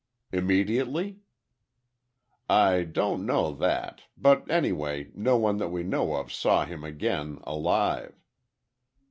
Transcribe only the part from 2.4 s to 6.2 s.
"I don't know that, but anyway, no one that we know